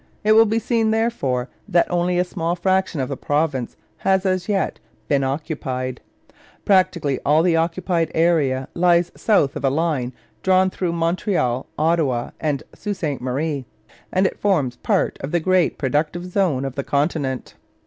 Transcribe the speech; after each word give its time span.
It 0.23 0.31
will 0.31 0.47
be 0.47 0.57
seen, 0.57 0.89
therefore, 0.89 1.47
that 1.67 1.85
only 1.91 2.17
a 2.17 2.23
small 2.23 2.55
fraction 2.55 2.99
of 2.99 3.07
the 3.09 3.15
province 3.15 3.77
has, 3.97 4.25
as 4.25 4.49
yet, 4.49 4.79
been 5.07 5.23
occupied. 5.23 6.01
Practically 6.65 7.19
all 7.23 7.43
the 7.43 7.55
occupied 7.55 8.09
area 8.15 8.67
lies 8.73 9.11
south 9.15 9.55
of 9.55 9.63
a 9.63 9.69
line 9.69 10.11
drawn 10.41 10.71
through 10.71 10.93
Montreal, 10.93 11.67
Ottawa, 11.77 12.31
and 12.39 12.63
Sault 12.73 12.95
Ste 12.95 13.21
Marie, 13.21 13.65
and 14.11 14.25
it 14.25 14.39
forms 14.39 14.75
part 14.77 15.17
of 15.21 15.29
the 15.31 15.39
great 15.39 15.77
productive 15.77 16.25
zone 16.25 16.65
of 16.65 16.73
the 16.73 16.83
continent. 16.83 17.53